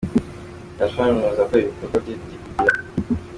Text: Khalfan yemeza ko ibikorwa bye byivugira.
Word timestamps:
Khalfan 0.77 1.07
yemeza 1.09 1.43
ko 1.49 1.53
ibikorwa 1.61 1.97
bye 2.03 2.13
byivugira. 2.21 2.73